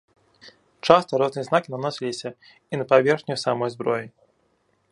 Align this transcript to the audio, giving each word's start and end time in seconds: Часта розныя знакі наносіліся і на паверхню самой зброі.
Часта 0.87 1.19
розныя 1.23 1.43
знакі 1.49 1.73
наносіліся 1.75 2.29
і 2.71 2.79
на 2.81 2.85
паверхню 2.93 3.35
самой 3.45 3.69
зброі. 3.75 4.05